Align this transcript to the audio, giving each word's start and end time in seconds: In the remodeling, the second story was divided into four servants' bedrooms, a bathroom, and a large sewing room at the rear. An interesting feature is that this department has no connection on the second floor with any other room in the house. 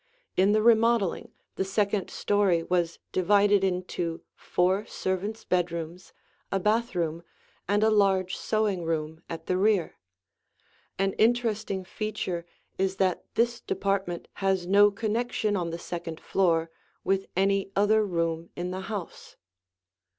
In 0.35 0.51
the 0.51 0.63
remodeling, 0.63 1.31
the 1.57 1.63
second 1.63 2.09
story 2.09 2.63
was 2.63 2.97
divided 3.11 3.63
into 3.63 4.23
four 4.35 4.83
servants' 4.87 5.43
bedrooms, 5.45 6.11
a 6.51 6.59
bathroom, 6.59 7.21
and 7.67 7.83
a 7.83 7.91
large 7.91 8.35
sewing 8.35 8.83
room 8.83 9.21
at 9.29 9.45
the 9.45 9.57
rear. 9.57 9.99
An 10.97 11.13
interesting 11.19 11.83
feature 11.83 12.47
is 12.79 12.95
that 12.95 13.25
this 13.35 13.59
department 13.61 14.27
has 14.41 14.65
no 14.65 14.89
connection 14.89 15.55
on 15.55 15.69
the 15.69 15.77
second 15.77 16.19
floor 16.19 16.71
with 17.03 17.27
any 17.35 17.69
other 17.75 18.03
room 18.03 18.49
in 18.55 18.71
the 18.71 18.81
house. 18.89 19.35